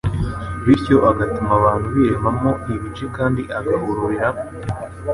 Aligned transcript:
bityo 0.65 0.97
agatuma 1.09 1.51
abantu 1.59 1.87
birema 1.95 2.29
mo 2.39 2.51
ibice 2.73 3.05
kandi 3.17 3.41
agaharurira 3.57 4.27